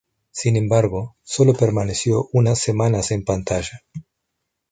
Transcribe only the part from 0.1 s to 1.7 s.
Sin embargo, sólo